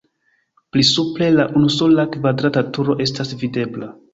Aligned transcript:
Pli 0.75 0.85
supre 0.91 1.27
la 1.35 1.45
unusola 1.61 2.07
kvadrata 2.17 2.67
turo 2.79 2.99
estas 3.07 3.37
videbla. 3.45 3.93